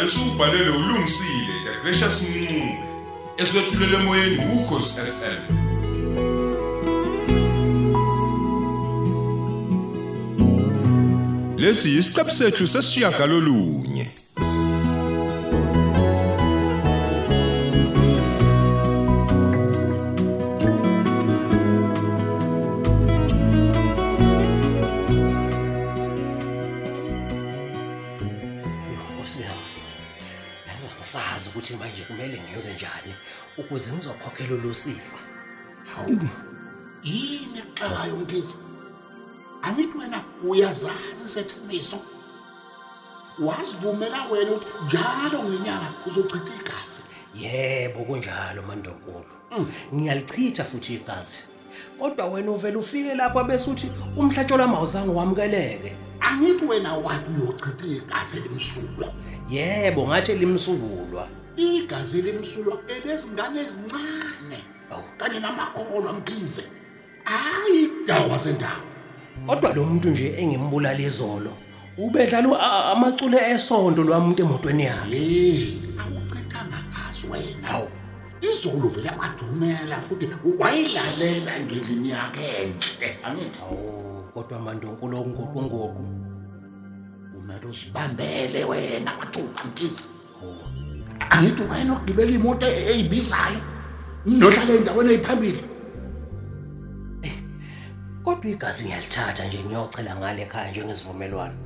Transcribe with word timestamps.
umdlalo 0.00 0.06
esubhalelwe 0.06 0.76
ulungisile 0.76 1.54
the 1.64 1.80
gracious 1.82 2.22
mncube 2.22 2.78
eswetshulele 3.36 3.96
emoyeni 3.96 4.38
ukhosi 4.54 5.00
FM 5.00 5.40
lesi 11.56 11.88
yisiqebu 11.88 12.30
sethu 12.30 12.66
sesishiyagalolunye. 12.66 14.06
Ukuze 33.58 33.92
ngizokhokhela 33.92 34.62
lo 34.64 34.74
sifa. 34.74 35.18
Hawu. 35.94 36.28
Yini 37.02 37.58
ekuxakayo 37.58 38.16
mkhizi? 38.16 38.54
Angithi 39.62 39.98
wena 39.98 40.20
uyazazi 40.44 41.24
sethemiso. 41.34 41.98
Wazivumela 43.38 44.26
wena 44.26 44.50
ukuthi 44.50 44.66
njalo 44.86 45.44
ngenyanga 45.44 45.92
uzochitha 46.06 46.54
igazi. 46.60 47.00
Yebo 47.34 48.04
kunjalo 48.04 48.62
mandonkulu. 48.62 49.24
Ngiyalichitha 49.94 50.64
futhi 50.64 50.94
igazi. 50.94 51.38
Kodwa 51.98 52.26
wena 52.26 52.50
uvela 52.50 52.78
ufike 52.78 53.14
lapha 53.14 53.44
bese 53.44 53.70
uthi 53.70 53.92
umhlatsholo 54.16 54.64
amawuzange 54.64 55.12
wamukeleke. 55.12 55.96
Angithi 56.20 56.64
wena 56.64 56.92
wathi 56.92 57.30
uyochitha 57.30 57.86
igazi 57.86 58.36
elimsulwa. 58.36 59.12
Yebo 59.50 60.06
ngathi 60.06 60.34
limsulwa. 60.34 61.28
Igazi 61.56 62.18
elimsulwa 62.18 62.78
elezingane 62.88 63.60
ezincane. 63.60 64.58
Awu. 64.90 65.02
Kanye 65.18 65.40
namakholwa 65.40 66.12
mkhize. 66.12 66.64
Hayi 67.24 67.88
dawa 68.06 68.38
sendawo. 68.38 68.84
Kodwa 69.46 69.74
lo 69.74 69.84
muntu 69.84 70.08
nje 70.10 70.34
engimbulala 70.38 70.98
izolo. 70.98 71.52
Ubedlala 71.98 72.60
a- 72.60 72.92
amacule 72.92 73.38
esonto 73.50 74.02
lwamuntu 74.02 74.42
emotweni 74.42 74.84
yakhe. 74.84 75.16
Hey, 75.16 75.78
awuchithanga 76.00 76.78
gazi 76.92 77.26
wena. 77.30 77.66
Hawu. 77.68 77.88
Izolo 78.40 78.88
vele 78.88 79.10
wadumela 79.18 79.96
futhi 80.00 80.28
wayilalela 80.58 81.60
ngelimi 81.60 82.10
yakhe 82.10 82.46
enhle. 82.62 83.18
Angithi 83.24 83.60
Awu 83.62 84.22
kodwa 84.34 84.58
mandonkulu 84.58 85.16
ongoqo 85.20 85.62
ngoqo. 85.62 86.04
kumele 87.32 87.66
uzibambele 87.70 88.64
wena 88.64 89.12
mathupha 89.18 89.64
mkhize. 89.64 90.04
Angithi 91.30 91.62
wena 91.62 91.92
ukugibela 91.92 92.30
imoto 92.30 92.66
e- 92.66 92.86
eyibizayo. 92.90 93.60
Nohlala 94.26 94.72
endaweni 94.74 95.10
eyiphambili. 95.10 95.64
Kodwa 98.24 98.50
igazi 98.50 98.84
ngiyalithatha 98.84 99.44
nje 99.44 99.58
ngiyochela 99.64 100.16
ngale 100.16 100.42
ekhaya 100.42 100.70
njengesivumelwano. 100.70 101.58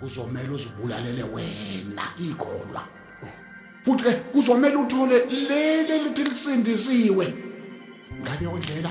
Kuzomela 0.00 0.52
uzibulalele 0.52 1.22
wena 1.22 2.04
ikholwa. 2.18 2.82
Futhi 3.84 4.02
ke 4.04 4.12
kuzomela 4.32 4.78
uthole 4.78 5.26
lele 5.26 6.02
lithi 6.02 6.24
lisindisiwe. 6.24 7.34
Ngaleyo 8.22 8.58
ndlela 8.58 8.90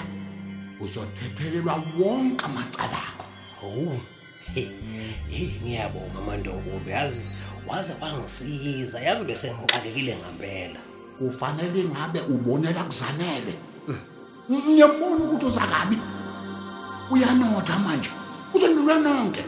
uzothethelelwa 0.79 1.83
wonke 1.99 2.45
amacala 2.45 2.99
akho. 3.07 3.25
Oh. 3.63 3.99
Hey, 4.53 4.69
hey 5.29 5.51
ngiyabonga 5.61 6.21
mandonkulu 6.27 6.89
yazi 6.89 7.25
waze 7.67 7.93
wangisiza 8.01 8.99
yazi 8.99 9.25
bese 9.25 9.51
ngixakekile 9.51 10.17
ngempela. 10.17 10.79
Kufanele 11.19 11.83
ngabe 11.83 12.19
ubonela 12.19 12.83
kuzanele. 12.83 13.53
Ngiyabona 14.51 15.15
ukuthi 15.15 15.45
uzakabi. 15.45 15.97
Uyanotha 17.11 17.79
manje. 17.79 18.09
Uzondlula 18.53 18.99
nonke. 18.99 19.43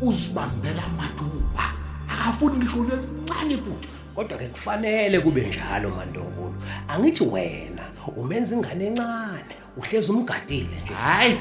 Uzibambela 0.00 0.82
amathuba. 0.84 1.64
Akafuni 2.08 2.56
ngisho 2.56 2.84
nelincane 2.84 3.56
futhi. 3.56 3.88
Kodwa 4.14 4.38
ke 4.38 4.46
kufanele 4.46 5.20
kube 5.20 5.40
njalo 5.40 5.90
mandonkulu. 5.90 6.54
Angithi 6.88 7.24
wena 7.24 7.82
umenza 8.16 8.56
ingane 8.56 8.86
encane 8.86 9.54
uhlezi 9.76 10.12
umgadile 10.12 10.82
nje. 10.84 10.94
Hayi. 10.94 11.40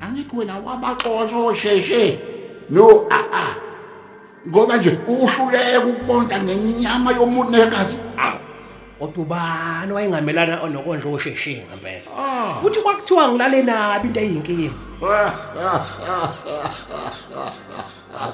Angithi 0.00 0.36
wena 0.36 0.58
wabaxoxa 0.58 1.36
osheshe. 1.36 2.18
No 2.70 3.06
a 3.10 3.20
a. 3.32 3.69
Ngoba 4.48 4.76
nje 4.76 4.98
uhluleka 5.08 5.86
ukubonda 5.86 6.42
ngenyama 6.42 7.12
yomuntu 7.12 7.50
negazi. 7.50 7.96
Awu. 8.16 8.38
Kodwa 8.98 9.22
ubani 9.24 9.92
wayengamelana 9.92 10.68
nokonje 10.68 11.08
osheshe 11.08 11.66
ngempela. 11.68 12.10
Ah. 12.18 12.54
Futhi 12.60 12.80
kwakuthiwa 12.80 13.28
ngilale 13.28 13.62
nabi 13.62 14.08
into 14.08 14.20
eyinkingi. 14.20 14.70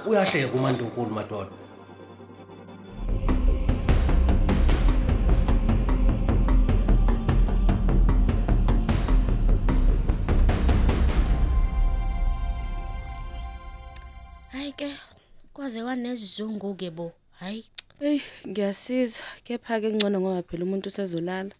Uyahleka 0.06 0.54
umandonkulu 0.54 1.10
madoda. 1.10 1.50
Hayi 14.52 14.72
ke 14.72 14.90
kwaze 15.66 15.82
kwanesizungu 15.82 16.74
ke 16.74 16.90
bo. 16.90 17.12
Hayi 17.40 17.64
Ey, 18.00 18.20
ngiyasiza. 18.46 19.22
Kepha 19.44 19.80
ke 19.80 19.90
ngcono 19.90 20.20
ngoba 20.20 20.42
phela 20.42 20.62
umuntu 20.64 20.86
usezolala. 20.88 21.50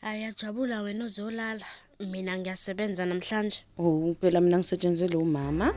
ayajabula 0.00 0.80
wena 0.82 1.04
ozolala. 1.04 1.66
Mina 2.00 2.38
ngiyasebenza 2.38 3.04
namhlanje. 3.04 3.64
Oh, 3.78 4.14
phela 4.20 4.40
mina 4.40 4.56
ngisetshenzelwe 4.58 5.20
umama. 5.22 5.74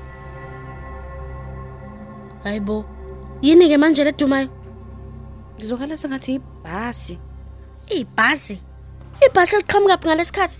Hayibo. 2.43 2.85
Yini 3.41 3.67
ke 3.67 3.77
manje 3.77 4.03
ledumayo? 4.03 4.47
Ngizokhala 5.57 5.97
sengathi 5.97 6.39
ibhasi. 6.39 7.19
Ibhasi. 7.91 8.59
Ibhasi 9.19 9.57
liqhamuka 9.57 9.97
phi 9.97 10.07
ngalesikhathi? 10.07 10.57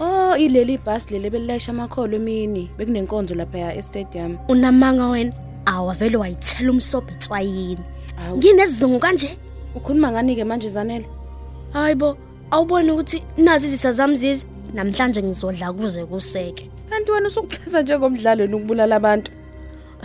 Oh, 0.00 0.36
ileli 0.36 0.74
ibhasi 0.74 1.14
leli 1.16 1.30
belilayisha 1.30 1.72
amakholo 1.72 2.16
emini. 2.16 2.68
Bekunenkonzo 2.76 3.34
lapha 3.34 3.58
ya 3.58 3.74
e-stadium. 3.74 4.36
Unamanga 4.48 5.08
wena. 5.08 5.32
Awavele 5.72 6.16
wayithela 6.16 6.70
umsobho 6.70 7.10
etswayini. 7.10 7.84
Awu. 8.18 8.36
Nginesizungu 8.36 8.98
kanje. 8.98 9.38
Ukhuluma 9.74 10.12
ngani 10.12 10.36
ke 10.36 10.44
manje 10.44 10.68
Zanele? 10.68 11.06
Hayibo. 11.72 12.16
Awuboni 12.50 12.90
ukuthi 12.90 13.22
nazi 13.36 13.66
izisa 13.66 13.92
zami 13.92 14.16
zizi 14.16 14.46
namhlanje 14.74 15.22
ngizodla 15.22 15.72
kuze 15.72 16.04
kuseke. 16.04 16.70
Kanti 16.90 17.12
wena 17.12 17.26
usukuthatha 17.28 17.82
njengomdlalo 17.82 18.46
nokubulala 18.46 18.96
abantu. 18.96 19.32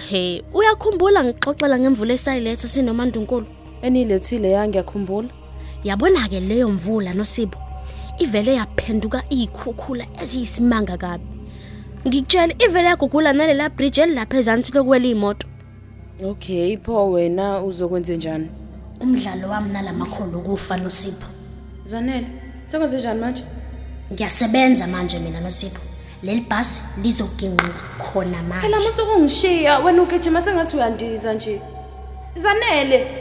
Hey, 0.09 0.41
uyakhumbula 0.53 1.23
ngixoxela 1.23 1.79
ngemvula 1.79 2.13
esayiletha 2.13 2.67
sinomandunkulu? 2.67 3.45
Enilethile 3.81 4.51
ya 4.51 4.67
ngiyakhumbula. 4.67 5.29
Yabona 5.83 6.29
ke 6.29 6.39
leyo 6.39 6.69
mvula 6.69 7.13
noSibo. 7.13 7.57
Ivele 8.19 8.55
yaphenduka 8.55 9.23
ikhukhula 9.29 10.05
eziyisimanga 10.21 10.97
kabi. 10.97 11.23
Ngikutshela 12.07 12.53
ivele 12.59 12.87
yagugula 12.87 13.33
nalela 13.33 13.69
bridge 13.69 14.01
elapha 14.01 14.37
ezansi 14.37 14.71
lokwela 14.73 15.07
imoto. 15.07 15.47
Okay, 16.23 16.77
pho 16.77 17.11
wena 17.11 17.61
uzokwenza 17.61 18.13
njani? 18.13 18.47
Umdlalo 18.99 19.49
wami 19.49 19.73
nalamakholo 19.73 20.39
kufa 20.39 20.77
noSibo. 20.77 21.25
Zanele, 21.83 22.27
sekwenze 22.65 22.97
njani 22.97 23.19
manje? 23.21 23.43
Ngiyasebenza 24.13 24.87
manje 24.87 25.19
mina 25.19 25.39
noSibo. 25.39 25.79
Leli 26.23 26.41
bhasi 26.41 26.81
lizoginqa 27.03 27.69
khona 27.99 28.37
Phela 28.61 28.77
manje. 28.77 28.87
musukungishiya 28.87 29.79
wena 29.79 30.01
ugijima 30.01 30.41
sengathi 30.41 30.77
uyandiza 30.77 31.33
nje. 31.33 31.61
Zanele. 32.35 33.07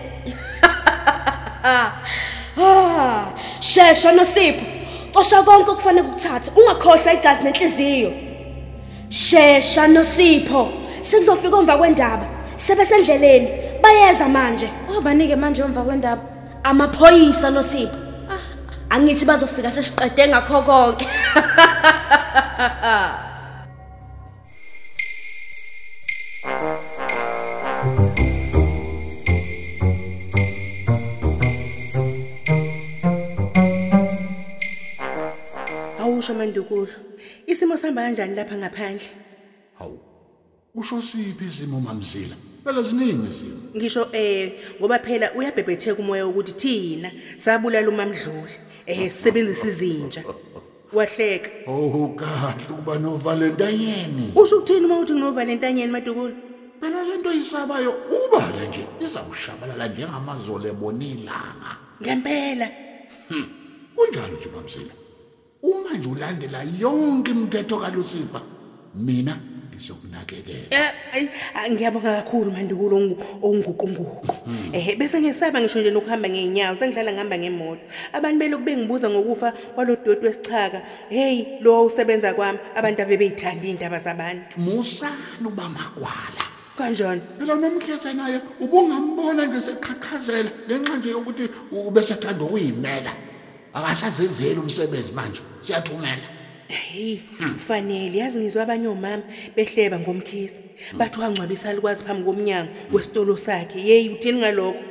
Ah, 2.58 3.26
shesha 3.60 4.12
noSipho. 4.12 4.64
Xosha 5.12 5.42
konke 5.42 5.70
okufanele 5.70 6.08
ukuthathe. 6.08 6.50
Ungakhohlwa 6.56 7.12
igazi 7.14 7.42
nenhliziyo. 7.44 8.12
Shesha 9.08 9.88
noSipho. 9.88 10.68
Sikuzofika 11.00 11.56
emva 11.58 11.78
kwendaba. 11.78 12.26
Sebesendleleni. 12.56 13.48
Bayeza 13.82 14.28
manje. 14.28 14.68
Obanike 14.96 15.36
manje 15.36 15.62
emva 15.62 15.82
kwendaba. 15.82 16.22
Amaphoyisa 16.64 17.50
noSipho. 17.50 17.96
Angithi 18.90 19.24
bazofika 19.24 19.70
sesiqede 19.70 20.28
ngakho 20.28 20.62
konke. 20.62 21.06
Awusho 36.00 36.34
mandukulu. 36.34 36.88
Isimo 37.46 37.76
sihamba 37.76 38.02
kanjani 38.02 38.34
lapha 38.34 38.56
ngaphandle? 38.56 39.08
Hawu. 39.78 40.15
Usho 40.76 41.02
siphi 41.02 41.44
isimo 41.44 41.80
mamzila? 41.80 42.36
Phela 42.64 42.82
ziningi 42.82 43.26
izimo. 43.30 43.60
Ngisho 43.76 44.08
eh 44.12 44.52
ngoba 44.80 44.98
phela 44.98 45.32
uyabhebhetheka 45.34 46.02
umoya 46.02 46.26
ukuthi 46.26 46.52
thina 46.52 47.10
sabulala 47.38 47.88
umamdluli. 47.88 48.54
Eh 48.86 49.10
sisebenzisa 49.10 49.66
izinja. 49.66 50.24
Wahleka. 50.92 51.50
Oh 51.66 52.14
kahle 52.16 52.64
ukuba 52.70 52.98
novalentanyeni. 52.98 54.32
Usho 54.34 54.56
ukuthini 54.56 54.86
uma 54.86 54.98
uthi 54.98 55.12
nginovalentanyeni 55.12 55.92
madukulu 55.92 56.34
phela 56.80 57.02
lento 57.02 57.32
yisabayo 57.32 57.94
ubala 58.16 58.64
nje 58.68 58.86
izawushabalala 59.00 59.88
njengamazolo 59.88 60.68
ebonilanga 60.68 61.70
ngempela. 62.02 62.68
Kunjalo 63.96 64.36
nje 64.36 64.48
mamzila. 64.54 64.94
Uma 65.62 65.90
nje 65.96 66.08
ulandela 66.08 66.60
yonke 66.80 67.30
imithetho 67.30 67.78
kalusifa 67.78 68.40
mina 68.94 69.38
ngizokunakekela. 69.72 70.66
Eh, 70.70 70.90
ayi, 71.14 71.28
ah, 71.54 71.70
ngiyabonga 71.70 72.22
kakhulu 72.22 72.50
mandukulo 72.50 72.96
ongu- 72.96 73.18
onguquguqu 73.42 74.36
eh 74.72 74.96
bese 74.98 75.20
ngesaba 75.20 75.60
ngisho 75.60 75.80
nje 75.80 75.90
nokuhamba 75.90 76.28
ngeenyawo 76.28 76.76
sengidlala 76.76 77.12
ngihamba 77.12 77.36
ngemoto. 77.38 77.82
Abantu 78.12 78.38
belokhu 78.38 78.64
bengibuza 78.64 79.10
ngokufa 79.10 79.52
kwalodoti 79.74 80.26
wesichaka 80.26 80.82
hey 81.08 81.60
lo 81.60 81.84
usebenza 81.84 82.34
kwami 82.34 82.58
abantu 82.74 83.02
ave 83.02 83.16
beyithanda 83.16 83.66
indaba 83.68 83.98
zabantu. 84.00 84.60
Musana 84.60 85.46
ubamakwala 85.46 86.42
kanjani? 86.78 87.20
Phela 87.38 87.54
nomkhethe 87.54 88.12
naye 88.12 88.40
ubungambona 88.60 89.46
nje 89.46 89.60
seqhaqhazela 89.66 90.50
ngenxa 90.68 90.96
nje 90.96 91.10
yokuthi 91.10 91.44
ubesethanda 91.72 92.44
ukuyimela 92.44 93.12
akasazenzeli 93.74 94.60
umsebenzi 94.60 95.12
manje 95.12 95.40
siyathumela. 95.62 96.35
Hey 96.68 97.18
kufanele. 97.54 98.18
Yazi 98.18 98.38
ngizwa 98.38 98.62
abanye 98.62 98.88
omama 98.88 99.22
behleba 99.56 99.98
ngomkhisi. 99.98 100.60
Bathi 100.98 101.20
wangcwabisa 101.20 101.72
likwazi 101.72 102.04
phambi 102.04 102.24
komnyango 102.24 102.70
wesitolo 102.92 103.36
sakhe. 103.36 103.78
Hey 103.78 104.08
uthini 104.10 104.38
ngalokho? 104.38 104.82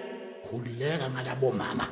Khulileka 0.50 1.10
ngalabo 1.10 1.52
mama 1.52 1.88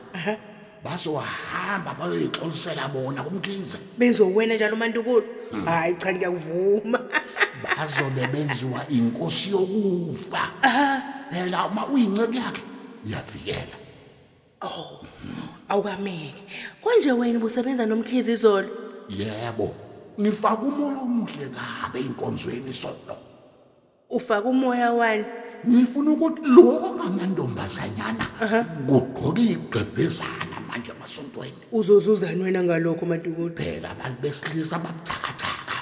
bazohamba 0.84 1.96
bayoyixolisela 2.00 2.88
bona 2.88 3.24
kumkhize. 3.24 3.78
Benzowena 3.98 4.56
njalo 4.56 4.76
mandukulo 4.76 5.24
hayi 5.66 5.96
cha 5.96 6.14
ngiyakuvuma. 6.14 7.00
Bazobe 7.64 8.28
benziwa 8.28 8.86
inkosi 8.90 9.52
yokufa. 9.52 10.52
Phela 11.32 11.66
uma 11.66 11.88
uyinceku 11.88 12.34
yakhe 12.34 12.62
uyavikela. 13.06 13.76
Awukameke 15.70 16.44
konje 16.82 17.12
wena 17.12 17.40
ubusebenza 17.40 17.86
nomkhizi 17.86 18.32
izolo? 18.32 18.83
Yebo. 19.10 19.74
Ngifaka 20.20 20.62
umoya 20.62 21.00
omuhle 21.02 21.50
kabe 21.50 22.00
inkonzweni 22.00 22.74
solo 22.74 23.18
ufaka 24.14 24.50
umoya 24.50 24.92
wani? 24.94 25.26
Ngifuna 25.68 26.12
ukuthi 26.12 26.42
lokho 26.44 26.90
kamantombazanyana 27.00 28.26
kugqoka 28.88 29.42
igqebhezana 29.42 30.58
manje 30.68 30.92
emasontweni 30.92 31.62
uzozuzani 31.72 32.44
wena 32.44 32.64
ngalokho 32.64 33.06
madukulo 33.06 33.56
phela 33.56 33.92
abantu 33.92 34.22
besilisa 34.22 34.78
babuthakathaka. 34.84 35.78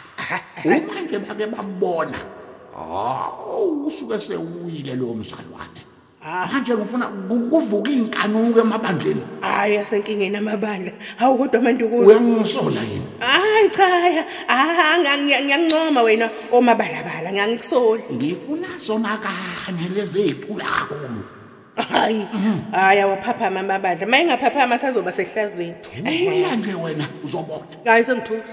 Uma 0.66 1.02
nje 1.02 1.20
bake 1.20 1.46
babona. 1.48 2.20
Hawu 2.76 3.88
usuke 3.88 4.22
sewuyile 4.22 4.96
lowo 4.96 5.16
mzalwane. 5.16 5.81
Manje 6.22 6.74
ngifuna 6.76 7.08
kuvuka 7.50 7.90
iy'nkanuko 7.92 8.60
emabandleni. 8.60 9.24
Hayi 9.42 9.78
asenkingeni 9.78 10.38
amabandla. 10.38 10.92
Hawu 11.18 11.38
kodwa 11.38 11.62
mandukulo 11.62 12.08
uyangisola 12.08 12.82
yini? 12.82 13.08
Hayi 13.20 13.70
cha 13.70 14.26
ah 14.48 14.98
ngiyangincoma 15.00 16.02
wena 16.02 16.30
omabalabala 16.52 17.32
ngiyangikusoli 17.32 18.04
ngifuna 18.14 18.68
zona 18.78 19.18
kanye 19.18 19.90
lezi 19.96 20.22
ey'cula 20.22 20.66
kakhulu. 20.66 21.24
Hayi 21.76 22.28
hayi 22.72 23.00
awaphaphama 23.02 23.60
amabandla. 23.60 24.08
Ma 24.08 24.18
engaphaphama 24.18 24.78
sazoba 24.78 25.12
sehlazweni. 25.12 25.76
Nje 26.58 26.74
wena 26.74 27.06
uzobona 27.24 27.66
hayi 27.86 28.04
sengithule 28.06 28.44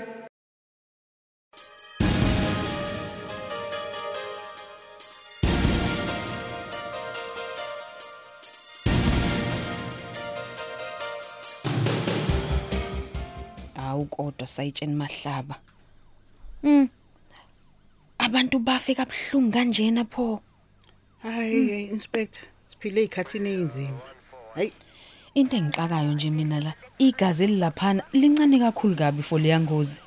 kodwa 14.18 14.46
sayitsheni 14.46 14.94
mahlaba. 14.94 15.54
Mm. 16.62 16.88
Abantu 18.18 18.58
bafe 18.58 18.94
kabhlungu 18.94 19.52
kanjena 19.52 20.04
pho. 20.04 20.42
hayi 21.22 21.84
inspector 21.94 22.42
siphile 22.66 23.00
ezikhathini 23.00 23.50
ezinzima 23.50 24.00
hayi 24.54 24.72
Into 25.34 25.56
engixakayo 25.56 26.12
nje 26.12 26.30
mina 26.30 26.60
la 26.60 26.72
igazi 26.98 27.44
elilaphana 27.44 28.02
lincane 28.12 28.58
kakhulu 28.58 28.96
kabi 28.96 29.22
for 29.22 29.40
leya 29.40 29.60
ngozi. 29.60 30.00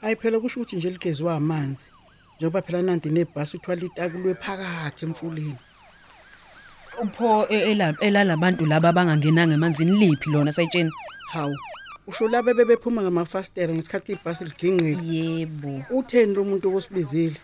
hayi 0.00 0.16
phela 0.16 0.40
kusho 0.40 0.60
ukuthi 0.60 0.76
nje 0.76 0.90
ligezwe 0.90 1.32
amanzi 1.32 1.90
njengoba 2.36 2.62
phela 2.62 2.82
nanti 2.82 3.08
nebhasi 3.10 3.56
uthwala 3.56 3.82
itakulwe 3.84 4.34
phakathi 4.34 5.04
emfuleni 5.04 5.56
Upho 7.02 7.46
e- 7.48 7.72
ela- 7.72 7.96
elalabantu 8.00 8.66
laba 8.66 8.88
abangangenanga 8.88 9.54
emanzini 9.54 9.92
liphi 10.00 10.30
lona 10.30 10.52
sayitsheni? 10.52 10.90
hawu 11.32 11.56
usho 12.06 12.28
laba 12.28 12.54
bebephuma 12.54 13.02
ngamafastera 13.02 13.74
ngesikhathi 13.74 14.12
ibhasi 14.12 14.44
ligingqika 14.44 15.02
Yebo. 15.02 15.82
utheni 15.90 16.34
lo 16.34 16.44
muntu 16.44 16.68
okosibizile 16.68 17.40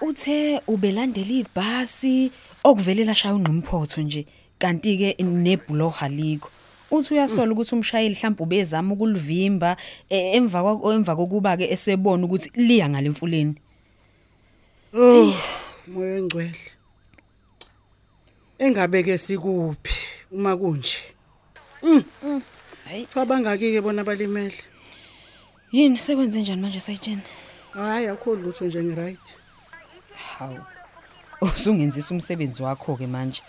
Uthe 0.00 0.60
ubelandela 0.66 1.34
ibhasi 1.40 2.32
okuvele 2.64 3.04
lashaya 3.04 3.34
ungqimphotho 3.34 4.02
nje 4.02 4.26
kanti 4.58 4.98
ke 4.98 5.22
nebhulo 5.22 5.88
haliko. 5.88 6.50
Uthi 6.90 7.14
uyasola 7.14 7.52
ukuthi 7.52 7.74
umshayeli 7.74 8.14
mhlawumbe 8.14 8.42
ubezama 8.42 8.94
ukulivimba 8.94 9.76
eh, 10.10 10.34
emva 10.36 10.60
emva 10.92 11.16
kokuba 11.16 11.56
ke 11.56 11.72
esebona 11.72 12.26
ukuthi 12.26 12.50
liya 12.54 12.88
ngalemfuleni. 12.88 13.54
oh 14.92 15.32
moya 15.88 16.18
engcwele. 16.18 16.64
Engabe 18.58 19.02
ke 19.02 19.18
sikuphi? 19.18 19.94
Uma 20.30 20.56
kunje. 20.56 20.98
Hayi. 22.84 23.06
Fa 23.10 23.24
bangaki 23.24 23.72
ke 23.72 23.80
bona 23.82 24.04
balimele 24.04 24.54
Yini 25.72 25.98
sekwenze 25.98 26.40
njani 26.40 26.62
manje 26.62 26.80
sayitsheni? 26.80 27.22
hayi 27.72 28.06
akho 28.08 28.34
lutho 28.34 28.64
nje 28.66 28.82
ngiright 28.82 29.26
Hawu. 30.38 30.58
Usungenzisa 31.40 32.14
umsebenzi 32.14 32.62
wakho 32.62 32.96
ke 32.96 33.06
manje. 33.06 33.42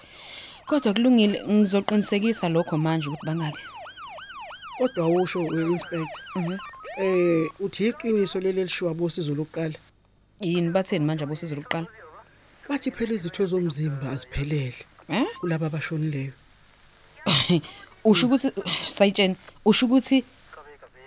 Kodwa 0.67 0.93
kulungile 0.93 1.43
ngizoqinisekisa 1.47 2.49
lokho 2.49 2.77
manje 2.77 3.07
ukuthi 3.09 3.25
bangake. 3.25 3.59
kodwa 4.77 5.07
usho 5.07 5.39
we-inspector 5.39 6.59
eh 6.97 7.47
uthi 7.59 7.87
iqiniso 7.87 8.39
leli 8.39 8.63
lishiwa 8.63 8.93
bosizo 8.93 9.35
lokuqala 9.35 9.75
Yini 10.41 10.69
batheni 10.69 11.05
manje 11.05 11.23
abosizo 11.23 11.55
lokuqala? 11.55 11.87
bathi 12.69 12.91
phela 12.91 13.13
izitho 13.13 13.45
zomzimba 13.45 14.11
aziphelele 14.11 14.75
Eh? 15.09 15.25
kulabo 15.39 15.65
abashonileyo 15.65 16.33
Usho 18.05 18.27
ukuthi 18.27 18.51
sayitsheni 18.97 19.35
usho 19.65 19.85
ukuthi 19.85 20.23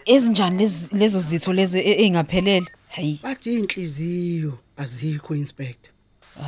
ezinjani 0.06 0.70
lezo 0.92 1.20
zitho 1.20 1.52
lezi 1.52 1.80
engaphelele? 1.80 2.66
Hayi. 2.88 3.20
bathi 3.22 3.54
inhliziyo 3.54 4.58
azikho 4.76 5.34
inspector. 5.34 5.92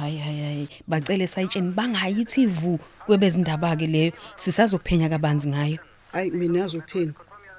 Hayi 0.01 0.19
hayi 0.19 0.41
hayi. 0.41 0.69
Bacele 0.89 1.27
sayitsheni 1.27 1.73
bangayithi 1.73 2.47
vu 2.47 2.79
kwebezindaba 3.07 3.77
ke 3.77 3.87
leyo. 3.87 4.13
Sisazophenya 4.37 5.09
kabanzi 5.09 5.49
ngayo. 5.49 5.79
hayi 6.13 6.31
mina 6.31 6.59
yazi 6.59 6.79
ukuthini? 6.79 7.13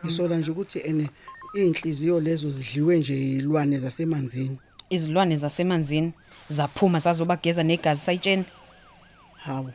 Ngisola 0.05 0.38
nje 0.38 0.51
ukuthi 0.51 0.79
ene 0.79 1.10
inhliziyo 1.53 2.19
lezo 2.19 2.51
zidliwe 2.51 2.98
nje 2.98 3.31
ilwane 3.38 3.79
zasemanzini. 3.79 4.57
Izilwane 4.89 5.36
zasemanzini 5.36 6.13
zaphuma 6.50 7.00
zazobageza 7.00 7.63
negazi. 7.63 8.01
Sayitsheni. 8.01 8.45
hawo 9.36 9.71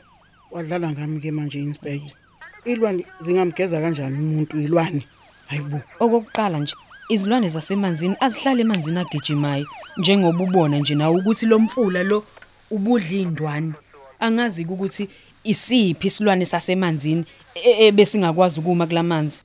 wadlala 0.50 0.90
ngami 0.90 1.20
ke 1.20 1.30
manje 1.30 1.58
inspector. 1.58 2.25
Ilwane 2.66 3.06
zingamgeza 3.18 3.80
kanjani 3.80 4.18
umuntu 4.18 4.60
ilwane? 4.60 5.02
Hayibo 5.46 5.80
Okokuqala 6.00 6.58
nje 6.58 6.74
izilwane 7.08 7.48
zasemanzini 7.48 8.16
azihlala 8.20 8.60
emanzini 8.60 8.98
agijimayo 8.98 9.66
njengoba 9.96 10.44
ubona 10.44 10.78
nje 10.78 10.94
nawe 10.94 11.16
ukuthi 11.20 11.46
lo 11.46 11.58
mfula 11.58 12.02
lo 12.02 12.24
ubudla 12.70 13.16
indwani 13.16 13.72
angazi 14.20 14.64
ukuthi 14.64 15.08
isiphi 15.44 16.06
isilwane 16.06 16.44
sasemanzini 16.44 17.24
e- 17.54 17.86
ebesingakwazi 17.86 18.60
ukuma 18.60 18.86
kulamanzi. 18.86 19.42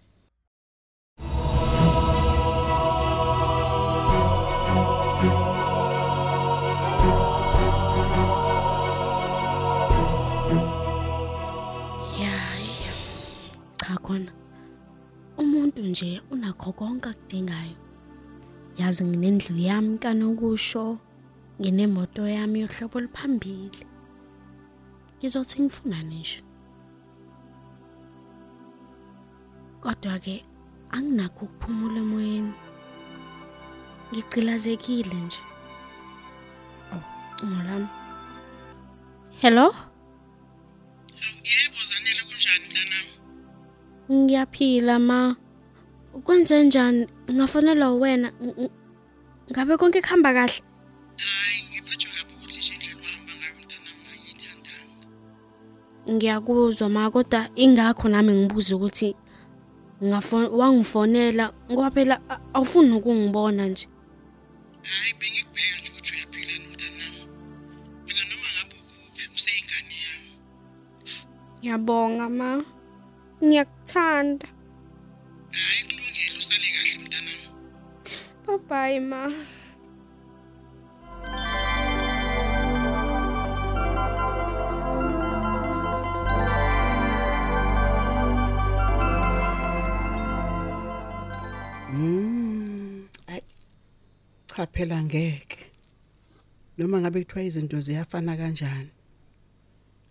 Nje 16.01 16.22
unakho 16.31 16.72
konke 16.74 17.10
akudingayo. 17.10 17.77
Yazi 18.77 19.03
nginendlu 19.03 19.58
yami 19.58 19.98
kanokusho. 19.98 20.98
nginemoto 21.62 22.27
yami 22.27 22.62
yohlobo 22.62 22.98
oluphambili. 22.98 23.86
Ngizothi 25.17 25.62
ngifunani 25.62 26.20
nje. 26.20 26.41
Kodwa 29.81 30.20
ke 30.20 30.43
anginakho 30.91 31.46
ukuphumula 31.46 32.00
emoyeni. 32.00 32.53
Ngigqilazekile 34.12 35.15
nje. 35.25 35.41
Oh 36.93 37.03
cingo 37.38 37.62
lami. 37.63 37.88
Hello? 39.41 39.67
Yebo 41.46 41.79
zanele 41.89 42.22
kunjani 42.27 42.65
mntanami? 42.65 43.13
Ngiyaphila 44.12 45.00
ma. 45.00 45.36
Kwenze 46.25 46.63
njani? 46.63 47.08
Ngafonelwa 47.32 47.91
wena 47.96 48.30
Ng- 48.41 48.56
ng- 48.58 48.72
ngabe 49.51 49.77
konke 49.77 50.01
kuhamba 50.01 50.34
kahle? 50.34 50.62
Hayi 51.18 51.60
ngiphethwe 51.70 52.10
kabi 52.18 52.34
ukuthi 52.36 52.60
nje 52.60 52.74
indlela 52.74 53.00
uhamba 53.01 53.32
ngayo 53.39 53.53
mntanami 53.60 54.15
ngiyithandanga 54.20 54.98
ngiyakuzwa 56.12 56.88
ma 56.89 57.12
kodwa 57.12 57.39
ingakho 57.56 58.06
nami 58.10 58.32
ngibuza 58.34 58.75
ukuthi 58.75 59.10
ngafon 60.03 60.46
wangifonela 60.60 61.46
ngoba 61.72 61.89
phela 61.96 62.15
a- 62.30 62.39
awufuni 62.53 62.91
ukungibona 62.98 63.63
nje. 63.68 63.86
Hayi 64.89 65.13
bengikubheka 65.20 65.75
nje 65.80 65.89
ukuthi 65.91 66.12
uyaphila 66.15 66.51
yini 66.53 66.68
mntanami. 66.72 67.22
Phela 68.06 68.24
noma 68.30 68.48
ngabe 68.56 68.75
ukuphi 68.82 69.24
useyingane 69.36 69.96
yami. 70.06 70.32
Ngiyabonga 71.60 72.27
ma. 72.30 72.50
Ngiyakuthanda. 73.46 74.48
Bye 78.51 78.58
bye 78.67 79.00
ma 79.00 79.24
Mm, 91.93 93.08
ay 93.27 93.41
cha 94.48 94.65
phela 94.74 95.01
ngeke. 95.03 95.60
Noma 96.77 97.00
ngabe 97.01 97.24
kuthiwa 97.24 97.43
izinto 97.43 97.81
ziyafana 97.81 98.38
kanjani? 98.38 98.89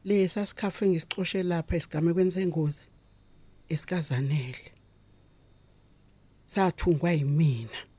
Le 0.04 0.28
sasikhafu 0.28 0.84
engisicoshe 0.84 1.42
lapha 1.42 1.76
esigamekweni 1.76 2.30
sengozi 2.30 2.86
esikazanele. 3.68 4.72
Sathungwa 6.46 7.12
yimina. 7.12 7.89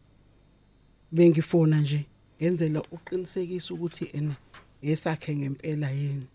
Bengifona 1.11 1.79
nje 1.81 2.05
ngenzela 2.37 2.81
uqinisekisa 2.91 3.73
ukuthi 3.73 4.05
ene 4.13 4.35
esakhe 4.81 5.35
ngempela 5.35 5.89
yini 5.91 6.27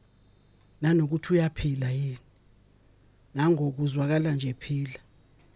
nanokuthi 0.80 1.32
uyaphila 1.32 1.90
yini 1.90 2.18
nangokuzwakala 3.34 4.30
nje 4.34 4.54
phila 4.54 5.00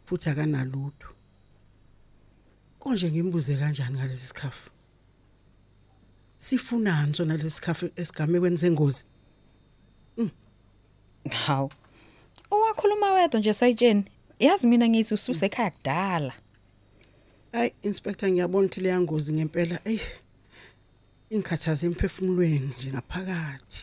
futhi 0.06 0.30
akanalutho 0.30 1.08
konje 2.78 3.10
ngimbuze 3.10 3.56
kanjani 3.56 3.96
ngalesi 3.98 4.26
sikhafu 4.26 4.70
sifunani 6.38 7.14
sona 7.14 7.36
lesi 7.36 7.50
sikhafu 7.50 7.90
esigamekweni 7.96 8.58
sengozi 8.58 9.04
Hawu. 11.28 11.70
Owakhuluma 12.50 13.12
wedwa 13.12 13.40
nje 13.40 13.54
sayitsheni. 13.54 14.04
Yazi 14.38 14.66
mina 14.66 14.88
ngithi 14.88 15.14
ususe 15.14 15.46
ekhaya 15.46 15.70
kudala. 15.70 16.32
Ay 17.52 17.71
inspector 17.83 18.30
ngiyabona 18.30 18.66
ukuthi 18.66 18.80
leya 18.80 19.00
ngozi 19.00 19.33
ngempela 19.33 19.80
ey 19.85 19.99
ingikhathaza 21.30 21.87
emphefumulweni 21.87 22.71
nje 22.78 22.90
ngaphakathi 22.90 23.83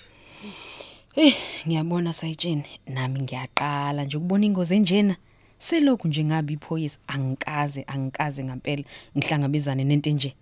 Eh, 1.15 1.33
ngiyabona 1.67 2.13
sayitsheni 2.13 2.69
nami 2.87 3.21
ngiyaqala 3.21 4.03
nje 4.05 4.17
ukubona 4.17 4.45
ingozi 4.45 4.75
enjena. 4.75 5.15
Selokhu 5.59 6.07
nje 6.07 6.23
ngabe 6.23 6.53
iphoyisa 6.53 6.99
angikaze 7.07 7.83
angikaze 7.87 8.43
ngempela 8.43 8.83
ngihlangabezane 9.17 9.83
nento 9.83 10.09
nje. 10.09 10.35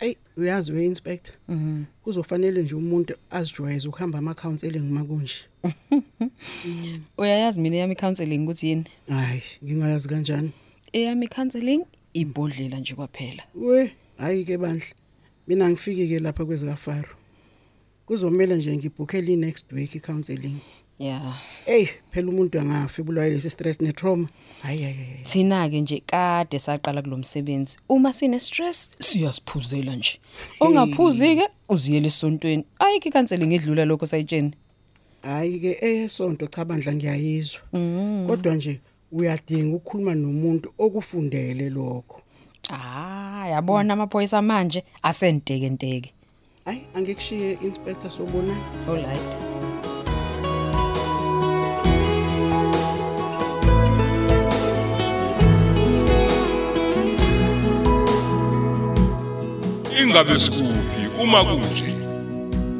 Ey 0.00 0.16
uyazi 0.36 0.72
we 0.72 0.86
inspector 0.86 1.34
mhm 1.48 1.84
kuzofanele 2.02 2.62
nje 2.62 2.74
umuntu 2.74 3.14
azijwayeze 3.30 3.88
ukuhamba 3.88 4.18
ama 4.18 4.34
counseling 4.34 4.90
makunje 4.92 5.34
Uyayazi 7.18 7.60
mina 7.60 7.76
yami 7.76 7.96
counseling 7.96 8.38
ukuthi 8.44 8.68
yini? 8.68 8.84
hayi 9.08 9.42
ngingayazi 9.64 10.08
kanjani 10.08 10.50
Eyami 10.92 11.28
counseling 11.28 11.84
ibhodlela 12.20 12.78
nje 12.80 12.94
kwaphela. 12.94 13.42
we 13.54 13.92
hayi 14.18 14.44
ke 14.44 14.58
bandla 14.58 14.86
mina 15.46 15.70
ngifike 15.70 16.08
ke 16.08 16.20
lapha 16.20 16.44
kwezika 16.44 16.76
Faro 16.76 17.14
kuzomela 18.06 18.56
nje 18.56 18.76
ngibhukhele 18.76 19.36
next 19.36 19.72
week 19.72 19.94
i-counseling 19.94 20.58
Yeah. 20.98 21.38
Ey 21.66 21.86
phela 22.10 22.28
umuntu 22.28 22.60
angafi 22.60 23.02
bulwaye 23.02 23.30
lesi 23.30 23.50
stress 23.50 23.80
ne 23.80 23.92
trauma. 23.92 24.28
Hayi 24.62 24.82
hayi 24.82 24.94
hayi. 24.94 25.24
Thina 25.24 25.70
ke 25.70 25.80
nje 25.80 26.02
kade 26.06 26.58
saqala 26.58 27.02
kulomsebenzi. 27.02 27.78
Uma 27.88 28.12
sine 28.12 28.40
stress 28.40 28.90
siyasiphuzela 28.98 29.96
nje. 29.96 30.18
Ongaphuzi 30.60 31.36
ke 31.36 31.48
uziyele 31.68 32.06
esontweni. 32.08 32.64
Ayike 32.78 33.10
counseling 33.10 33.54
edlula 33.54 33.84
lokho 33.84 34.06
sayitsheni. 34.06 34.54
Hayi 35.22 35.60
ke 35.60 35.78
eyesonto 35.82 36.46
cha 36.46 36.64
bandla 36.64 36.94
ngiyayizwa. 36.94 37.60
Kodwa 38.26 38.54
nje 38.54 38.80
uyadinga 39.12 39.76
ukukhuluma 39.76 40.14
nomuntu 40.14 40.72
okufundele 40.78 41.70
lokho. 41.70 42.22
Ah, 42.70 43.46
yabona 43.50 43.92
amaphoyisa 43.92 44.42
manje 44.42 44.84
asenteke 45.02 45.68
nteke. 45.68 46.12
Hayi 46.64 46.80
angikushiye 46.94 47.58
inspector 47.62 48.10
sobona. 48.10 48.54
All 48.88 48.96
right. 48.96 49.48
ingabe 60.02 60.40
sikuphi 60.40 61.22
uma 61.22 61.44
kunje 61.44 61.94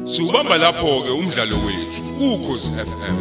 siubamba 0.05 0.57
lapho 0.57 1.01
ke 1.01 1.11
umdlalo 1.11 1.55
wethu 1.65 2.33
ukhozi 2.33 2.71
FM 2.71 3.17